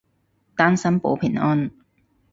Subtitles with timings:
[0.55, 1.69] 單身保平安